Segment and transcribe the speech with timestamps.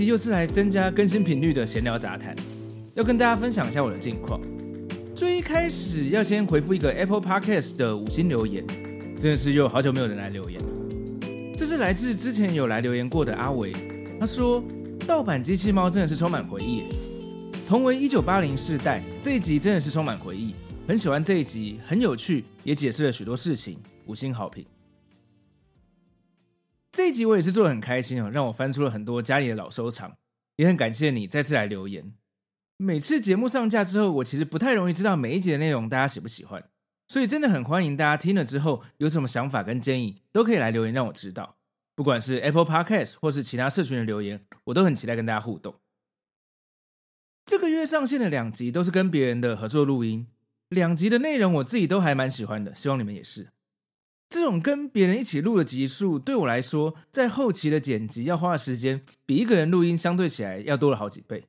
[0.00, 2.34] 集又是来增加更新频率的闲聊杂谈，
[2.94, 4.40] 要跟大家分享一下我的近况。
[5.14, 8.66] 最一开始要先回复一个 Apple Podcast 的五星留言，
[9.18, 10.68] 真的是又好久没有人来留言了。
[11.54, 13.74] 这是来自之前有来留言过的阿维，
[14.18, 14.64] 他说
[15.06, 16.84] 盗版机器猫真的是充满回忆，
[17.68, 20.54] 同为一九八零世代，这一集真的是充满回忆，
[20.88, 24.64] 很喜欢这一集，很有趣，也解释了许多事情，五星好评。
[26.92, 30.16] 这一集我也是做的很开心哦，让我翻出了很多家里的老收藏，
[30.56, 32.14] 也很感谢你再次来留言。
[32.76, 36.68] 每次节目上架之后，我其实不太容易知道每一集的内容大家喜不喜欢，
[37.06, 41.58] 所以真的很欢迎大家听了之后有什么想法跟建议，都可以来留言让我知道。
[41.94, 45.76] 不管是 Apple Podcast 或是其他社群的留言，我都很期待跟大家互动。
[47.44, 50.26] 这个月上线的两集都是跟别人的合作录音，
[50.70, 53.48] 两集的内容我自己都还蛮喜欢的，希望你们也是。
[54.30, 61.48] 这种跟别人一起录的集数，对我来说，在后期的剪辑要花的时间，比一个人录音相对起来要多了好几倍。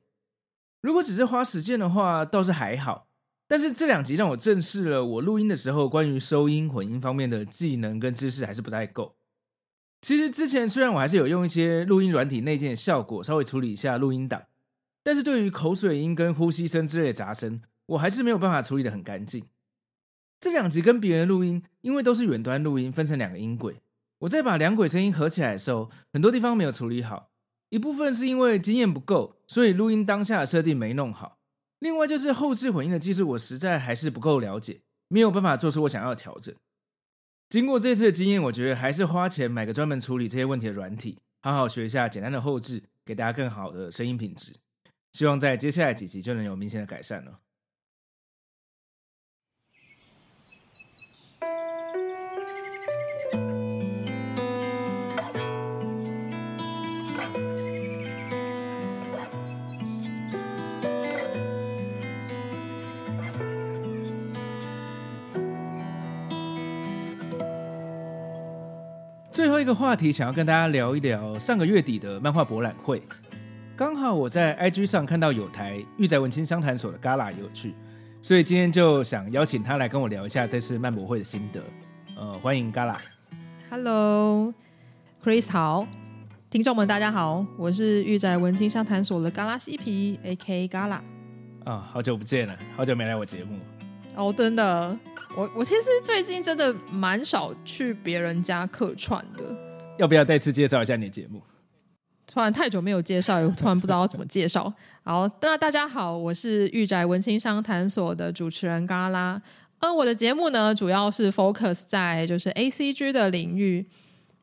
[0.80, 3.06] 如果只是花时间的话，倒是还好。
[3.46, 9.14] 但是这两集让我正视了我录音的时候关于收音混音方面的技能跟知识还是不太够。
[10.00, 14.42] 其实之前虽然我还是有用一些录音软体内建的效果，稍微处理一下录音档，
[15.04, 19.44] 但是对于口水音跟呼吸声之类的杂声，我还是没有办法处理得很干净。
[20.42, 23.76] 这两集跟别人录音，因为都是远端录音，分成两个音轨。
[24.18, 27.30] 我在把两轨声音合起来的时候，很多地方没有处理好。
[27.68, 31.38] 一部分是因为经验不够，所以录音当下的设定没弄好。
[31.78, 36.52] 另外就是后置混音的技术，我实在还是不够了解，没有办法做出我想要的调整。
[37.48, 44.56] 经过这次的经验，我觉得还是花钱买个专门处理这些问题的软体，好好学一下简单的后置，给大家更好的声音品质。
[45.12, 47.38] 希望在接下来几集就能有明显的改善了。
[69.42, 73.02] 最后一个话题，想要跟大家聊一聊上个月底的漫画博览会。
[73.74, 77.74] 刚好我在 IG 上看到有台玉宅文青商谈所的 Gala 有趣，
[78.20, 81.60] 所以今天就想邀请他来跟我聊一下这次漫博会的心得。
[82.16, 82.94] 呃，欢迎 Gala。
[83.68, 85.88] Hello，Chris 好，
[86.48, 91.00] 听众们大家好，我是玉宅文青商谈所的 Gala 西皮，AK Gala。
[91.64, 93.58] 啊，好久不见了，好久没来我节目。
[94.16, 94.96] 哦，真的。
[95.34, 99.42] 我我其实最近真的蛮少去别人家客串的，
[99.98, 101.40] 要不要再次介绍一下你的节目？
[102.26, 104.72] 突然太久没有介绍，又突然不知道怎么介绍。
[105.02, 109.40] 好，那大家好，我是玉宅文青商谈所的主持人嘎拉。
[109.80, 113.86] 嗯，我的节目呢，主要是 focus 在就是 ACG 的领域，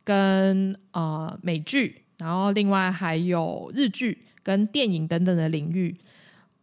[0.03, 5.95] 跟呃美剧，然后另外还有日剧跟电影等等的领域。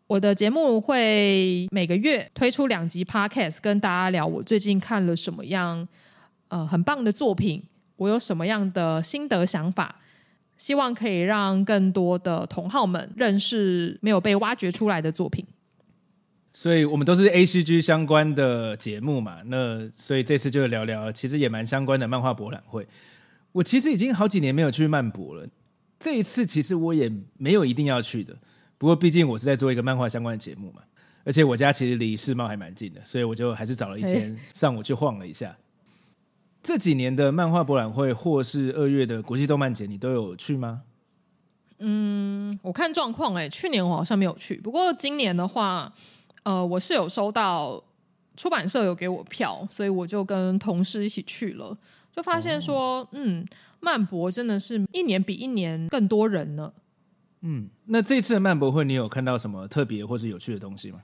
[0.08, 5.86] 我的节目会每个月推出两集 Podcast，跟大家聊我最近看了什么样
[6.46, 7.64] 呃很棒的作品，
[7.96, 9.96] 我有什么样的心得想法，
[10.56, 15.44] 希望可以让更多的同好们认识没有被挖掘出来的作品。
[16.52, 22.86] 所以我们都是 ACG 相关的节目嘛，那所以这次就聊聊其实也蛮相关的漫画博览会。
[23.50, 25.48] 我其实已经好几年没有去漫博了，
[25.98, 28.36] 这一次其实我也没有一定要去的。
[28.78, 30.82] 不过，毕竟我是在做一个漫画相关的节目嘛，
[31.24, 35.56] 而且我家其实离世贸还蛮近的，所以我就还是找了一天上午去晃了一下。
[36.62, 40.82] 这几年的漫画博览会或是二月的国际动漫节，你都有去吗？
[41.78, 45.92] 嗯，我看状况哎，去年我好像没有去，不过今年的话，
[46.42, 47.82] 呃，我是有收到
[48.36, 51.76] 出版社有给我票，所以我就跟同事一起去了，
[52.14, 53.46] 就发现说，哦、嗯，
[53.80, 56.72] 漫博真的是一年比一年更多人呢。
[57.48, 61.00] 嗯，那这次的漫博会，你有看到什么特别或是有趣的东西吗？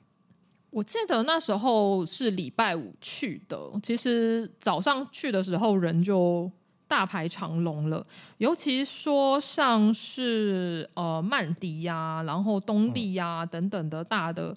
[0.70, 6.50] 我记得那时候是礼拜五去的，其实早上去的时候人就
[6.88, 8.04] 大排长龙了，
[8.38, 14.56] 尤其说像是呃曼迪呀、然后东立呀、等等的大的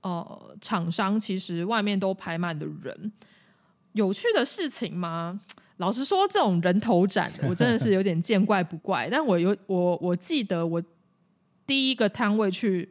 [0.00, 3.12] 呃厂商，其实外面都排满的人。
[3.92, 5.38] 有趣的事情吗？
[5.76, 9.08] 老实说，这种人头展我真的是有点见怪不怪。
[9.10, 10.82] 但我有我我记得我
[11.70, 12.88] 第一个摊位去，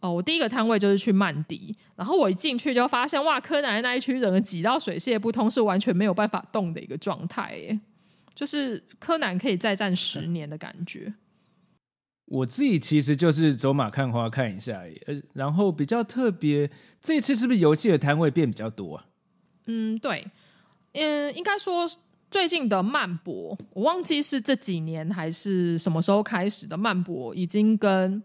[0.00, 7.80] 哦，我第一个摊位就是去曼迪，然后我一进去就发现，哇，柯南那一区整个挤到水泄不通，是完全没有办法动的一个状态，耶，
[8.34, 11.14] 就是柯南可以再战十年的感觉。
[12.24, 16.68] 我自己其实就是走马看花看一下，呃，然后比较特别，
[17.00, 19.06] 这次是不是游戏的摊位变比较多啊？
[19.66, 20.26] 嗯，对，
[20.94, 21.88] 嗯，应该说
[22.32, 28.22] 最近的漫博，我忘记是这几年还是什么时候开始的漫博，已经跟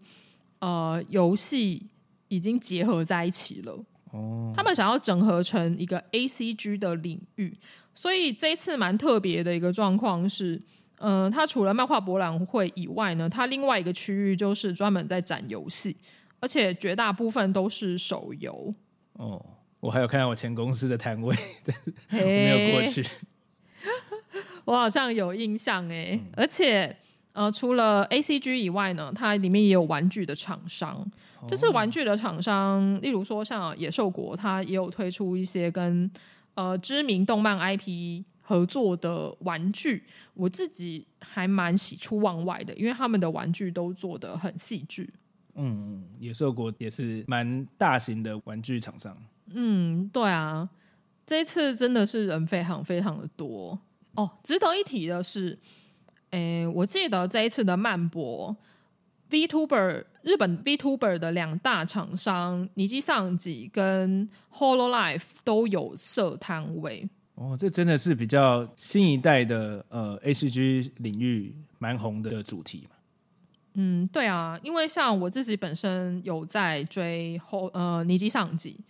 [0.60, 1.86] 呃游戏
[2.28, 3.84] 已经结合在一起了。
[4.12, 7.54] 哦，他们想要整合成一个 ACG 的领域，
[7.94, 10.60] 所以这一次蛮特别的一个状况是。
[11.00, 15.96] 嗯、呃，它除了漫画博览会以外呢，它另外一个区域就是专门在展游戏，
[16.40, 18.74] 而且绝大部分都是手游。
[19.12, 19.40] 哦，
[19.78, 23.06] 我还有看到我前公司的摊位，但是我没有过去。
[24.68, 26.94] 我好像有印象哎，嗯、而且
[27.32, 30.94] 呃，除了 ACG 以外呢，它里面也有玩具的厂商，
[31.40, 36.10] 哦、就是玩具的厂商，例如说像野兽国，它也有推出一些跟
[36.54, 38.24] 呃知名动漫 IP。
[38.40, 45.06] 合作的玩具，我自己还蛮喜出望外的，因为他们的玩具都做的很细致。
[45.54, 49.14] 嗯，野兽国也是蛮大型的玩具厂商。
[49.52, 50.66] 嗯，对啊，
[51.26, 53.78] 这一次真的是人非常非常的多
[54.14, 54.30] 哦。
[54.42, 55.58] 值得一提的是，
[56.30, 58.56] 诶，我记得这一次的漫博
[59.30, 67.08] VTuber 日本 VTuber 的两大厂商尼基上吉跟 Hololive 都有设摊位。
[67.34, 72.96] 哦，这真的是比较新一代的呃 ACG 领域蛮红的主题嘛。
[73.74, 78.80] 嗯，对啊，因为像我自己本身有在追后呃尼基上级，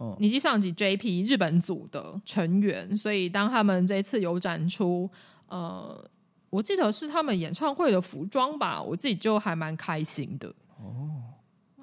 [0.00, 5.08] 哦，尼基上级 JP 日本组的成员，所以当他们这一次有展出
[5.48, 6.02] 呃，
[6.48, 10.48] 我记得是他们演唱会的服装吧，我自己就还蛮开心的。
[10.78, 11.22] 哦，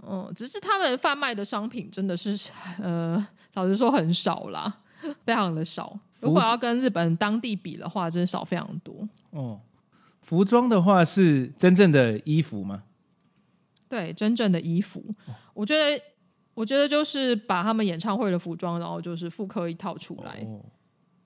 [0.01, 2.49] 嗯，只是他们贩卖的商品真的是
[2.81, 3.23] 呃，
[3.53, 4.81] 老实说很少啦。
[5.23, 9.07] 非常的少，如果要跟日本当地比的话，真的少非常多。
[9.29, 9.61] 哦，
[10.23, 12.81] 服装的话是真正的衣服吗？
[13.87, 15.05] 对，真正的衣服。
[15.27, 16.01] 哦、我觉得，
[16.57, 20.43] 我觉得就是把他们演唱会的服装，然后就是复刻一套出来。
[20.43, 20.65] 哦、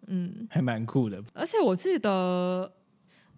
[0.08, 1.24] 嗯，还蛮酷的。
[1.34, 2.70] 而且我记得，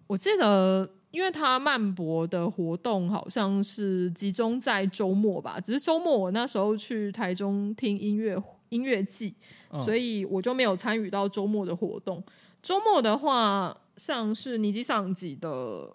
[0.08, 8.36] 我记得，因为他漫博的活动好像是集中在周末吧，只是周末我那时候去台中听音乐。
[8.70, 9.32] 音乐季，
[9.78, 12.20] 所以我就没有参与到周末的活动。
[12.60, 15.88] 周末的话，像是尼基桑吉的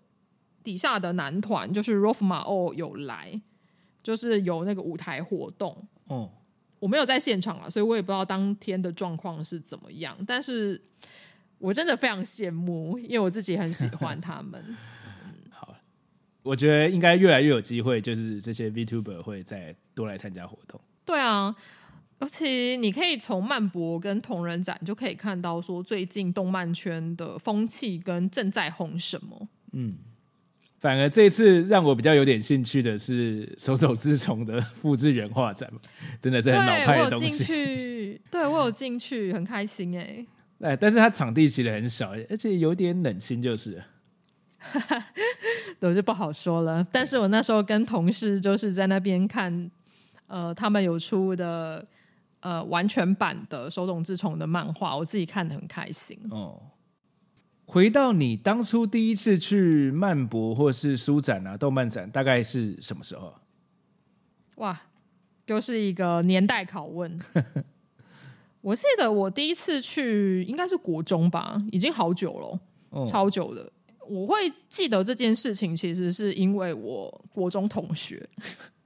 [0.63, 3.41] 底下的男团，就是 ROFMAO 有来，
[4.03, 5.87] 就是有那个舞台活动。
[6.05, 6.29] 哦，
[6.79, 10.17] 我没有在现场啊，所以我也不知道当天的状况是怎么样。
[10.25, 10.81] 但是
[11.57, 14.63] 我真的非常羡慕，因为我自己很喜欢他们。
[15.25, 15.75] 嗯、好，
[16.43, 20.79] 我觉得应该越来越有机会，就是这些 VTuber 会再多来参加活动。
[21.05, 21.55] 对啊。
[22.21, 29.47] 尤其你可以从漫博跟同人展就可以看到，说最近动漫圈的风气跟正在红什么。
[29.71, 29.95] 嗯，
[30.79, 35.69] 反而这次让我比较有点兴趣的是手冢治虫的 复制原画展，
[36.21, 37.44] 真的是很老派的东西。
[37.44, 40.25] 去，对我有进去，很开心哎。
[40.61, 43.83] 哎，但是它场地其实很小，而且有点冷清，就是。
[45.81, 46.85] 我就不好说了。
[46.92, 49.71] 但是我那时候跟同事就是在那边看，
[50.27, 51.85] 呃，他们有出的。
[52.42, 56.18] 呃，完全版的手冢治虫的漫画，我自己看的很开心。
[56.31, 56.57] 哦，
[57.71, 63.31] 回到你当初第一次去漫博或是书展啊、动漫展，大概是什么时候？
[64.56, 64.81] 哇，
[65.45, 67.19] 又是一个年代拷问。
[68.61, 72.59] 我记得我第一次去应该是国中吧，已经好久了，
[72.90, 73.71] 哦、超久的。
[74.07, 78.28] 我会记得这件事情，其实是因为我国中同学。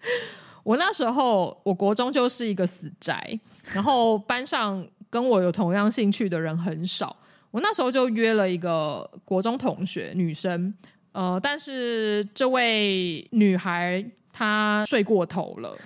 [0.63, 3.39] 我那时候，我国中就是一个死宅，
[3.71, 7.15] 然后班上跟我有同样兴趣的人很少。
[7.53, 10.73] 我那时候就约了一个国中同学，女生，
[11.11, 15.77] 呃，但是这位女孩她睡过头了，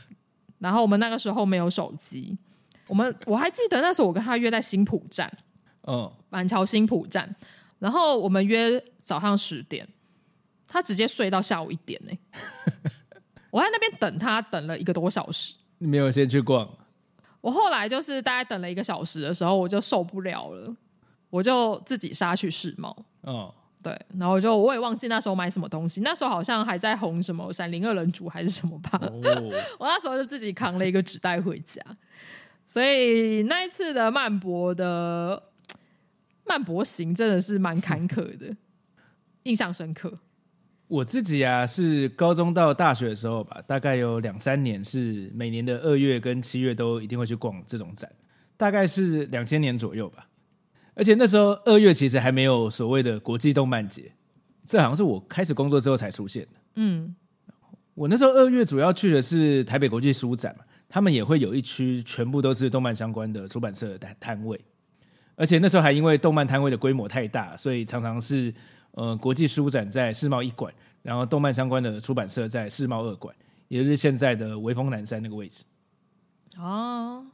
[0.60, 2.36] 然后我们那个时候没有手机，
[2.86, 5.32] 我们我还记得那时候我跟她约在新浦站，
[5.86, 7.34] 嗯，板桥新浦站，
[7.78, 9.88] 然后我们约早上十点，
[10.66, 12.12] 她直接睡到下午一点呢。
[13.50, 15.54] 我在那边等她，等了一个多小时。
[15.78, 16.68] 你没有先去逛？
[17.40, 20.76] 我后来就是大概等了一个小时的时候，我就受不了了，
[21.34, 22.96] 我就自己杀去世贸。
[23.22, 29.00] 哦，对，然后我就我也忘记那时候买什么东西，那时候好像还在红什么闪灵二人组还是什么吧。
[29.02, 29.20] 哦、
[29.80, 31.82] 我那时候就自己扛了一个纸袋回家。
[32.64, 35.42] 所以那一次的曼博的
[36.46, 38.56] 曼博行真的是蛮坎坷的，
[39.42, 40.16] 印象深刻。
[40.86, 48.08] 我自己啊，是高中到大学的时候吧，大概有两三年是每年的二月跟七月都一定会去逛这种展，
[48.56, 50.28] 大概是两千年左右吧。
[50.94, 54.12] 而且那时候二月其实还没有所谓的国际动漫节，
[54.64, 56.60] 这好像是我开始工作之后才出现的。
[56.76, 57.14] 嗯，
[57.94, 64.58] 我那时候二月主要去的是台北国际书展嘛，他们也会有一区全部都是动漫相关的出版社的摊位，
[65.36, 68.52] 而且那时候还因为动漫摊位的规模太大，所以常常是。
[68.96, 70.72] 呃，国际书展在世贸一馆，
[71.02, 73.34] 然后动漫相关的出版社在世贸二馆，
[73.66, 75.64] 也就是现在的微风南山那个位置。
[76.58, 77.26] 哦，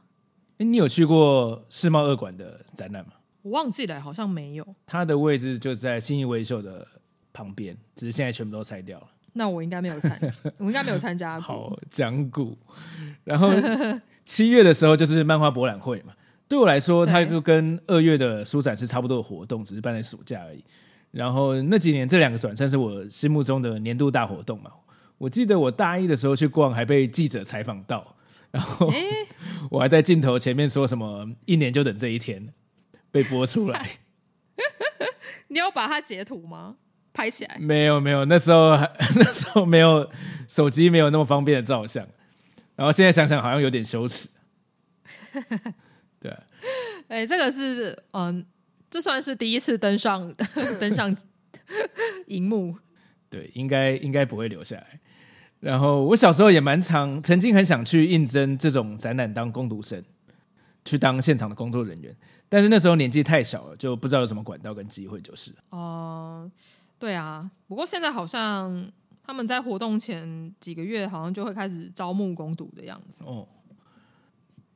[0.57, 3.13] 哎，你有去过世贸二馆的展览吗？
[3.41, 4.75] 我忘记了，好像没有。
[4.85, 6.85] 它的位置就在新义威秀的
[7.33, 9.07] 旁边，只是现在全部都拆掉了。
[9.33, 10.19] 那我应该没有参，
[10.57, 11.41] 我应该没有参加过。
[11.41, 12.57] 好讲古，
[13.23, 13.49] 然后
[14.25, 16.13] 七月的时候就是漫画博览会嘛，
[16.47, 20.63] 对我来说，它就跟二月的书展是差不多的活动，只是办在暑假而已。
[21.11, 24.71] 然后那几年，这两个转算是我心目中的年度大活动嘛。
[25.17, 28.15] 我记得我大一的时候去逛，还被记者采访到，
[28.49, 28.91] 然后
[29.71, 32.51] 我还在镜头前面说什么“一年就等这一天”，
[33.11, 33.89] 被播出来。
[35.49, 36.77] 你有把它截图吗？
[37.13, 37.57] 拍起来？
[37.59, 38.25] 没有，没有。
[38.25, 40.09] 那时候还 那时候没有
[40.47, 42.07] 手机，没有那么方便的照相。
[42.75, 44.29] 然后现在想想，好像有点羞耻。
[46.19, 46.35] 对，
[47.09, 48.45] 哎，这个是嗯。
[48.89, 50.35] 这算是第一次登上
[50.77, 51.15] 登上
[52.25, 52.75] 荧幕，
[53.29, 54.99] 对，应该应该不会留下来。
[55.61, 60.03] 然后我小时候也蛮常，曾经很想去应征这种展览当工读生，
[60.83, 62.13] 去当现场的工作人员。
[62.51, 65.51] 但是那时候年纪太小了，就不知道有什么管道跟机会，就是。
[65.69, 66.51] 哦、呃，
[66.99, 67.49] 对啊。
[67.69, 68.91] 不过现在好像
[69.23, 73.23] 他们在活动前几个月，好像就会开始招募攻读的样子。
[73.23, 73.47] 哦，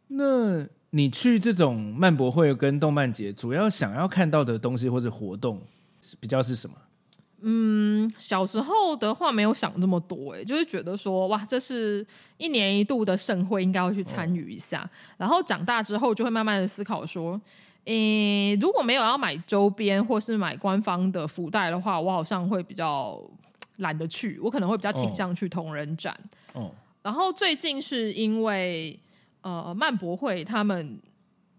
[0.07, 0.65] 那。
[0.91, 5.61] 你去这种漫博会跟动漫节，主要想要看到的东西或者活动，
[6.21, 6.75] 比较是什么？
[7.41, 12.05] 嗯，小时候的话没有想这么多，哎，就是觉得说，哇，这是
[12.37, 14.83] 一年一度的盛会，应该要去参与一下。
[14.83, 14.89] 哦。
[15.17, 17.41] 然后长大之后，就会慢慢的思考说，
[17.85, 23.19] 诶，如果没有要买周边或是买官方的福袋的话，我好像会比较
[23.77, 26.15] 懒得去，我可能会比较倾向去同人展。
[26.53, 26.71] 哦。
[27.01, 28.99] 然后最近是因为。
[29.47, 30.99] 呃，漫博会他们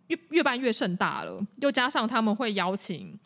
[0.09, 3.17] 越越办越盛大了，又加上他们会邀请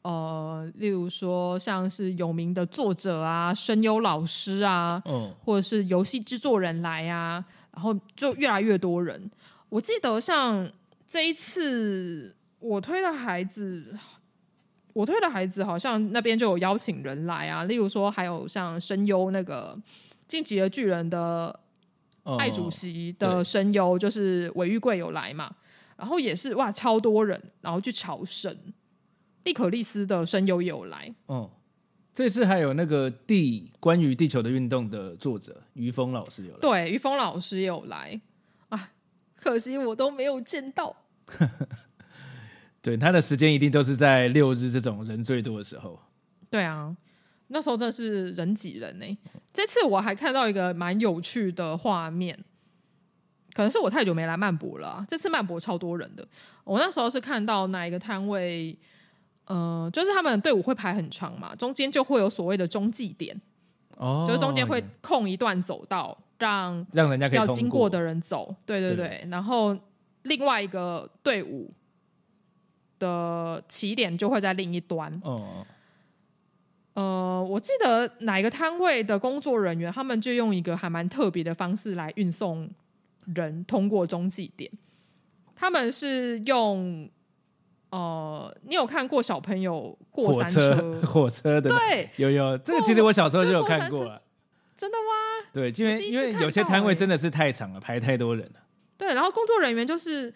[0.00, 7.44] 呃，例如说像是有名的作者啊、声优老师啊，嗯，或者是游戏制作人来啊，
[7.74, 9.30] 然后就越来越多人。
[9.68, 10.66] 我记得像
[11.06, 13.96] 这一次我推的孩子，
[14.92, 19.78] 我推的孩子好像那边就有邀请人来啊，例如说还有像声优那个
[20.26, 21.60] 进击的巨人的。
[22.40, 25.48] 爱主席的声优就是韦玉贵有来嘛，
[25.96, 28.52] 然后也是哇超多人，然后去朝圣。
[29.44, 31.14] 利可利斯的声优也有来。
[31.26, 31.48] 哦，
[32.12, 36.58] 这次还有那个地关于地球的运动的作者于峰老师有来。
[36.58, 38.20] 对，于峰老师也有来
[38.70, 38.90] 啊，
[39.36, 40.96] 可惜我都没有见到。
[42.86, 45.98] 对，他的时间一定都是在六日这种人最多的时候。
[46.48, 46.96] 对啊。
[47.48, 49.18] 那时候真的是人挤人呢、欸。
[49.52, 52.38] 这次我还看到一个蛮有趣的画面，
[53.54, 55.04] 可能是我太久没来曼博了、啊。
[55.08, 56.24] 这次曼博超多人的，
[56.62, 58.78] 我那时候是看到哪一个摊位，
[59.46, 63.40] 呃，就是他们的队伍会排很长嘛，中间就会有所谓的中继点，
[63.96, 68.54] 哦，就是中间会空一段走道，让让人家要经过的人走。
[68.64, 69.76] 对对对，对然后
[70.22, 71.72] 另外一个队伍
[72.98, 75.20] 的起点就会在另一端。
[75.24, 75.64] 嗯。
[76.94, 82.66] 呃，我记得哪一个摊位的工作人员，他们就用一个还蛮特别的方式来运送
[83.34, 84.70] 人通过中继点。
[85.54, 87.06] 他们是用，
[87.90, 90.74] 呃，你有看过小朋友过山车？
[90.74, 94.22] 火车， 火车的，对，有有，这个其实我小时候就有看过了。
[94.74, 95.48] 真的吗？
[95.52, 98.60] 对，因为因为有些摊位真的是太长了，排太多人了。
[98.96, 100.32] 对，然后工作人员就是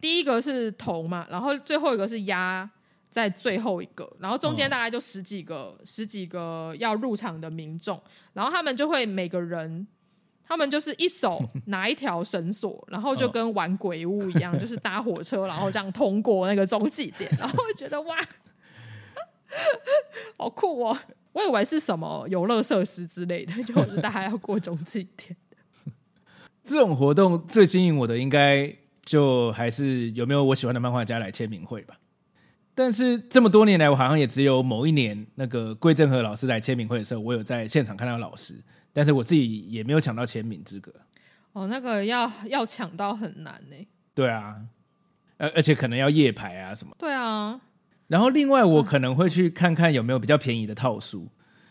[0.00, 2.68] 第一个是头嘛，然后最后一个是压。
[3.08, 7.98] 在最后一个，然后中间大概就十几个、哦、十几个要入场的民众，
[8.34, 9.86] 然后他们就会每个人，
[10.46, 18.14] 他们就是一手 拿一条绳索，然后就跟玩鬼屋一样，哦、 就是搭火车，然后这样通过那个中继点， 然后觉得哇，
[20.36, 20.98] 好酷哦！
[21.32, 25.34] 我以为是什么游乐设施之类的，就是大家要过中继点。
[26.62, 28.76] 这种活动最吸引我的，应该
[29.06, 31.96] 就还是有没有我喜欢的漫画家来签名会吧。
[32.74, 38.54] 但是这么多年来，我好像也只有某一年那个桂正和老师来签名会的时候，我有在现场看到老师，
[38.92, 40.92] 但是我自己也没有抢到签名资格。
[41.54, 43.76] 哦，那个要要抢到很难呢。
[44.14, 44.54] 对啊，
[45.38, 46.94] 而而且可能要夜排啊什么。
[46.98, 47.58] 对啊，
[48.08, 51.28] 然后另外我可能会去看看有没有比较便宜的套书，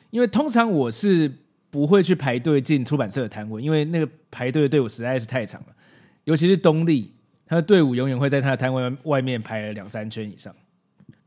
[0.10, 1.32] 因为通常我是
[1.70, 5.68] 不会去排队进出版社的摊位，因为那个排队的队伍实在是太长了，
[6.24, 7.14] 尤其是东立，
[7.46, 10.56] 他的队伍永远会在他的摊位外面排了两三圈以上。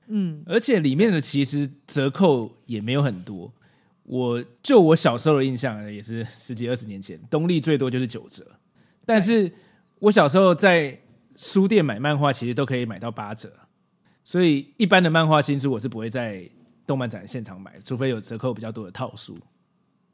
[0.08, 3.52] 嗯，而且里面的其实折扣也没有很多。
[4.04, 8.44] 我就我小时候的印象，也是十几二十年前，东立最多就是九折。
[9.04, 9.52] 但是
[9.98, 10.98] 我小时候在
[11.36, 13.52] 书店买漫画，其实都可以买到八折。
[14.24, 16.48] 所以一般的漫画新书，我是不会在
[16.86, 19.38] 动漫展现场买，除非有折扣比较多的套书。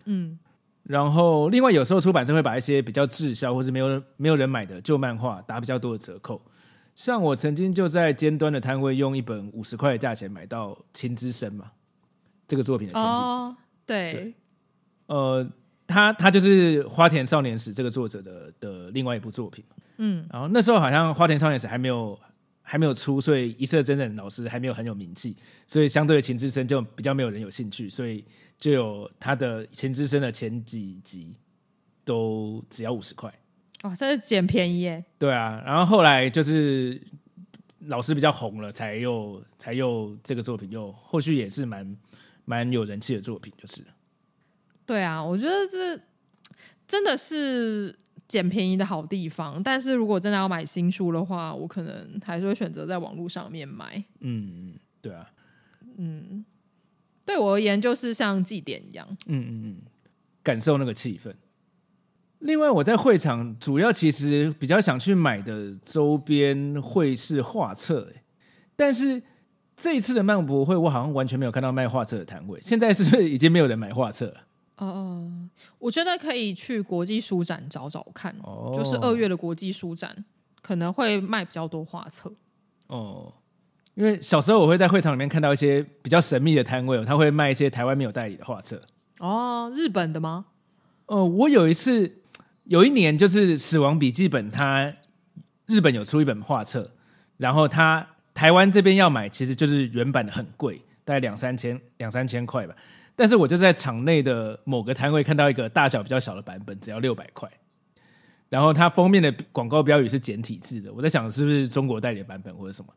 [0.06, 0.36] 嗯，
[0.84, 6.40] 然后另外有时候出版社会把一些比较滞销或是没有没有人买的旧漫画打比较多的折扣。
[6.94, 11.72] 像我曾经就在尖端的摊位用一本五十块的价钱买到《琴之声》嘛，
[12.46, 13.14] 这个作品的前几集。
[13.14, 14.34] 哦对，对，
[15.06, 15.46] 呃，
[15.86, 19.64] 他他就是《花田少年史》这个作者的的另外一部作品，
[19.98, 22.18] 嗯，然后那时候好像《花田少年史》还没有
[22.62, 25.36] 还没有出，所以一色真人老师还没有很有名气，
[25.66, 28.24] 所以相对的《琴之声》就比较没有人有兴趣，所以
[28.58, 31.36] 就有他的《前之声》的前几集
[32.04, 33.32] 都只要五十块，
[33.82, 35.04] 哇，这是捡便宜耶！
[35.18, 37.00] 对啊，然后后来就是
[37.86, 41.96] 老师比较红了，才又才又这个作品又后续也是蛮。
[42.46, 43.82] 蛮有人气的作品，就是。
[44.84, 45.98] 对啊，我觉得这
[46.86, 49.62] 真的是捡便宜的好地方。
[49.62, 54.04] 但是如果真的要买新书的话，我可能还是会选择在网络上面买。
[54.20, 55.32] 嗯，对啊，
[55.96, 56.44] 嗯，
[57.24, 59.06] 对我而言就是像祭典一样。
[59.26, 59.76] 嗯嗯嗯，
[60.42, 61.32] 感受那个气氛。
[62.40, 68.12] 另外，我在会场主要其实比较想去买的周边会是画册，
[68.76, 69.22] 但是。
[69.76, 72.60] 这一次的漫博会，我好像完全没有看到卖画册的摊位。
[72.60, 74.46] 现在是不是已经没有人买画册了？
[74.76, 75.50] 哦、呃，
[75.80, 80.24] 我觉得可以去国际书展找找看，哦、就是二月的国际书展
[80.62, 82.32] 可能会卖比较多画册。
[82.86, 83.34] 哦，
[83.94, 88.80] 因为小时候我会在会场里面看到一些比较神秘的摊位，他会卖一些台湾没有代理的画册。
[89.20, 90.46] 哦，日本的吗？
[91.06, 92.18] 哦、呃，我有一次
[92.64, 94.92] 有一年就是《死亡笔记本》，它
[95.66, 96.90] 日本有出一本画册，
[97.36, 98.06] 然后它。
[98.34, 102.74] 台湾这边要买，其实就是原版的很贵，大概两三千两三千块吧。
[103.14, 107.48] 但是我就在场内的某个摊位看到一个大小比较小的版本，只要六百块。
[108.48, 112.92] 然后它封面的广告标语是简体字的，我在想是不是中国代理的版本或者什么？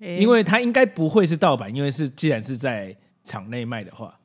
[0.00, 4.18] 欸、因为它应该不会是盗版，因为是既然是在场内卖的话，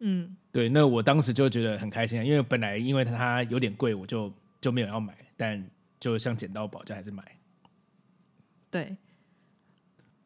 [0.00, 0.68] 嗯，对。
[0.68, 5.64] 那我当时就觉得很开心啊，因为本来因为它有点贵，我就就没有要买，但
[6.00, 7.22] 就像捡到宝，就还是买。
[8.70, 8.96] 对。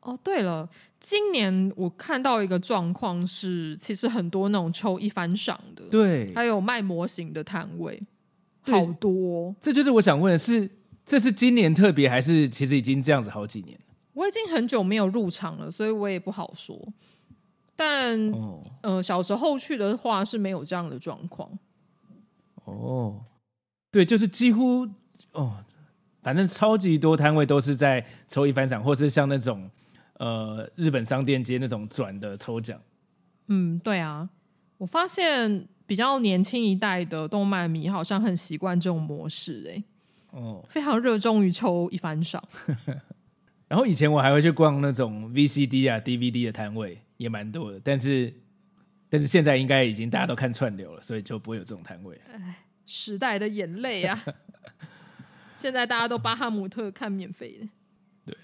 [0.01, 8.01] 哦，对了，今年我看到一个状况是，其实很多那种抽一番赏的，对，还有卖模型的摊位，
[8.63, 9.53] 好多。
[9.61, 10.71] 这就是我想问的是，
[11.05, 13.77] 这是今年特别，还是其实已经这样子好几年？
[14.16, 16.76] 我已经很久没有入场了，所以我也不好说。
[17.76, 21.48] 但，哦、呃，小时候去的话是没有这样的状况。
[22.64, 23.22] 哦，
[23.90, 24.88] 对，就是几乎
[25.33, 25.59] 哦，
[26.22, 29.70] 反正超级多摊位都是在抽一番赏，或是像那种。
[30.18, 32.81] 呃，日本商店街那种转的抽奖，
[33.48, 34.26] 嗯，对啊，
[34.79, 39.85] 我发现比较年轻一代的动漫迷好像很习惯这种模式，欸，哎，
[40.31, 42.42] 哦，非常热衷于抽一番赏。
[43.68, 48.33] 然后以前我还会去逛那种 VCD 啊、DVD 的摊位，也蛮多的，但是
[49.09, 52.20] 但是现在应该已经大家都看串流了，所以就不会有这种摊位。
[52.33, 54.24] 哎，时代的眼泪啊！
[55.55, 58.35] 现在大家都巴哈姆特看免费的。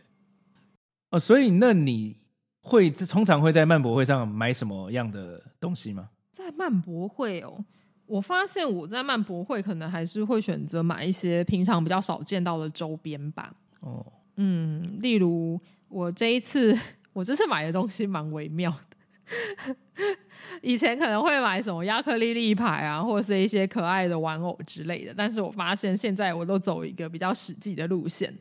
[1.10, 2.16] 哦，所以那你
[2.62, 6.08] 会通常会在漫博会上买什么样的东西吗？
[6.32, 7.62] 在漫博会哦，
[8.06, 13.54] 我发现我在漫博会可能还是会选择买一些平常比较少见到的周边吧。
[13.80, 16.76] 哦，嗯，例如我这一次，
[17.12, 18.96] 我这次买的东西蛮微妙的。
[20.60, 28.32] 以前可能会买什么亚克力立牌啊，或者是一些可爱的玩偶之类的，但是我发现现在我都走一个比较实际的路线。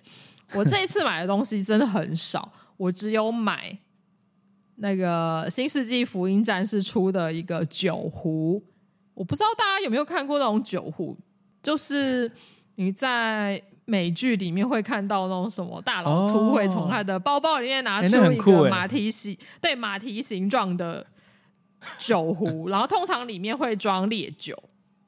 [0.53, 3.77] 我这一次买的东西真的很少，我只有买
[4.75, 8.61] 那个《新世纪福音战士》出的一个酒壶。
[9.13, 11.17] 我不知道大家有没有看过那种酒壶，
[11.63, 12.29] 就是
[12.75, 21.05] 你在美剧里面会看到那种什么大老粗会从他的包包里面拿出一个马蹄形，对马蹄形状的
[21.97, 24.57] 酒壶，然后通常里面会装烈酒。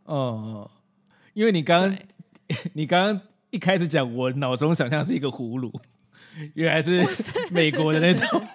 [0.05, 0.69] 哦，
[1.33, 1.97] 因为你刚刚
[2.73, 3.21] 你刚刚。
[3.53, 5.71] 一开始讲，我脑中想象是一个葫芦，
[6.55, 7.05] 原来是
[7.51, 8.47] 美国的那种。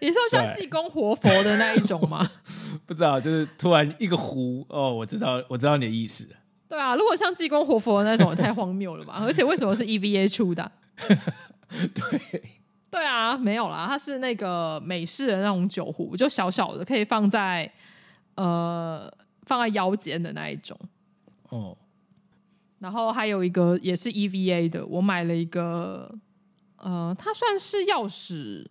[0.00, 2.26] 你说像济公活佛的那一种吗？
[2.86, 6.26] 不知道，就是突然一个壶哦，我知道，我知道你的意思。
[6.68, 9.18] 对啊，如果像济公活佛那种，也太荒谬了吧？
[9.24, 10.70] 而且为什么是 EVA 出的？
[11.68, 12.42] 对，
[12.90, 17.70] 对啊，没有啦，它是那个美式的那种酒壶，就小小的，可以放在
[18.34, 20.78] 呃放在腰间的那一种。
[21.50, 21.76] 哦，
[22.80, 26.12] 然后还有一个也是 EVA 的，我买了一个，
[26.78, 28.66] 呃，它算是钥匙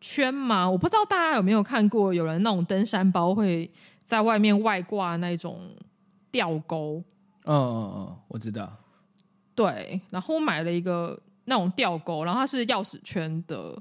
[0.00, 0.70] 圈吗？
[0.70, 3.68] 我不知道大家有没有看过，有人那种登山包会
[4.04, 5.60] 在外面外挂那种
[6.30, 7.02] 吊钩。
[7.44, 8.72] 嗯嗯嗯，我知道。
[9.54, 11.20] 对，然后我买了一个。
[11.50, 13.74] 那种吊钩，然后它是钥匙圈的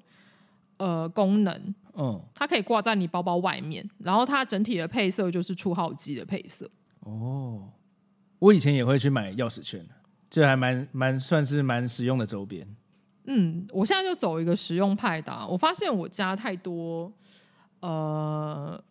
[0.77, 6.65] 呃功能，嗯，它可以挂在你包包外面，然后它整体的配色就是初号机的配色。
[7.01, 7.67] 哦，
[8.39, 9.86] 我以前也会去买钥匙圈，
[10.29, 12.65] 这还蛮蛮算是蛮实用的周边。
[13.25, 17.12] 嗯，我现在就走一个实用派的啊，我发现我家太多
[17.81, 18.81] 呃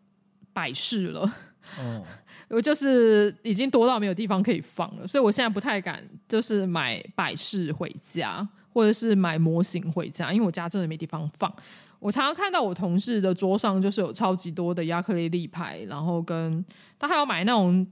[0.53, 1.33] 摆饰了。
[1.79, 2.05] 哦，
[2.49, 11.53] 我就是已经多到没有地方可以放了，所以我现在不太敢就是买摆饰回家，或者是买模型回家，因为我家真的没地方放。
[11.99, 16.65] 我常常看到我同事的桌上就是有超级多的亚克力立牌，然后跟
[16.99, 17.87] 他还要买那种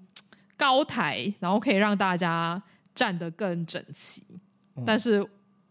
[0.56, 2.62] 高台，然后可以让大家
[2.94, 4.22] 站得更整齐。
[4.84, 5.26] 但是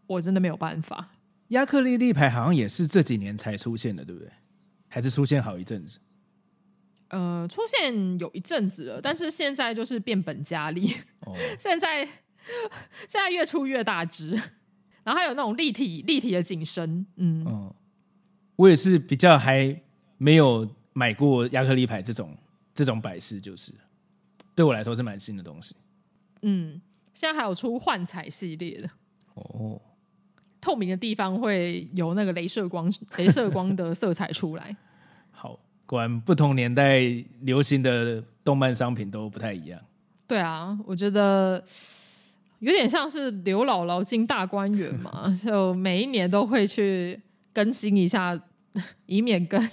[0.07, 1.09] 我真的没有办法。
[1.49, 4.29] 亚克力立牌好像也是这几年才出现的，对不对？
[4.87, 5.99] 还是出现好一阵子？
[7.13, 10.91] 呃，出现有一阵子了，但是现在就是变本加厉。
[11.19, 14.31] 哦， 现在现在越出越大只，
[15.03, 17.05] 然后还有那种立体立体的景深。
[17.17, 17.75] 嗯，哦，
[18.55, 19.79] 我也是比较还
[20.17, 22.35] 没有买过亚克力牌这种
[22.73, 23.71] 这种摆饰，就是
[24.55, 25.75] 对我来说是蛮新的东西。
[26.41, 26.81] 嗯，
[27.13, 28.89] 现在还有出幻彩系列的
[29.35, 29.79] 哦，
[30.59, 34.75] 透明的地方会有那个镭射光，镭射光的色彩出来。
[35.29, 35.59] 好。
[35.85, 37.01] 果然，不同年代
[37.41, 39.79] 流行的动漫商品都不太一样。
[40.25, 41.63] 对啊，我觉得
[42.59, 47.21] 有点像是刘姥姥进大观园嘛， 就每一年都会去
[47.53, 48.39] 更新一下，
[49.05, 49.69] 以免跟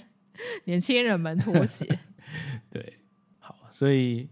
[0.65, 1.85] 年轻人们脱节。
[2.69, 2.93] 对，
[3.39, 4.27] 好，所以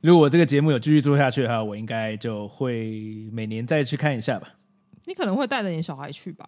[0.00, 4.54] 如果这个节目有继续做下去的话，我应该就会每年再去看一下吧。
[5.04, 6.46] 你可能会带着你小孩去吧？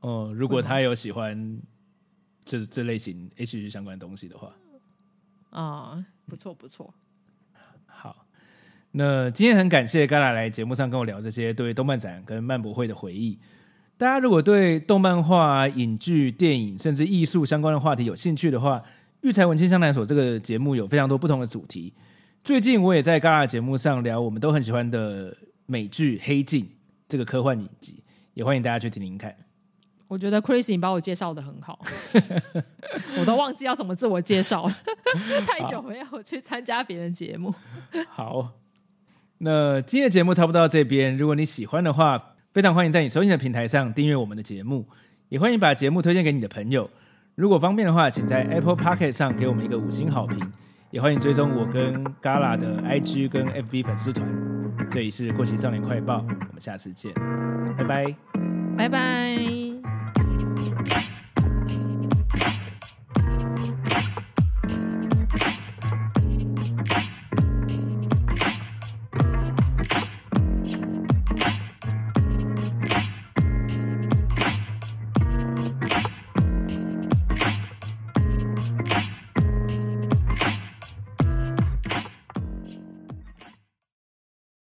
[0.00, 1.58] 哦、呃，如果他有喜欢。
[2.44, 4.54] 就是这类型 H G 相关的东西的话，
[5.50, 6.92] 啊，不错不错。
[7.86, 8.26] 好，
[8.90, 13.38] 那今天很感谢 Gala 来节目上跟我聊这些对动漫展跟漫博会的回忆。
[13.96, 18.82] 大家如果对动漫画、影剧、电影甚至艺术相关的话题有兴趣的话，
[19.22, 21.94] 育才文青相谈所这个节目有非常多不同的主题。
[22.42, 26.64] 最近我也在 Gala 节目上聊我们都很喜欢的美剧《黑镜》
[27.08, 28.02] 这个科幻影集，
[28.34, 29.34] 也欢迎大家去听听看。
[30.06, 31.78] 我觉得 Chris 你把我介绍的很好，
[33.18, 34.74] 我都忘记要怎么自我介绍了，
[35.46, 37.52] 太久没有去参加别人节目。
[38.10, 38.50] 好，
[39.38, 41.16] 那今天的节目差不多到这边。
[41.16, 44.86] 如果你喜欢的话，非常欢迎在你收听的平台上订阅我们的节目，
[45.30, 46.88] 也欢迎把节目推荐给你的朋友。
[47.34, 50.38] 如果方便的话，请在 Apple p o c k e t 上给我们一个五星好评，
[50.92, 54.24] 也欢迎追踪我跟 Gala 的 IG 跟 FB 粉丝团。
[54.90, 57.12] 这里是《过期少年快报》，我们下次见，
[57.76, 58.14] 拜拜，
[58.76, 59.53] 拜拜。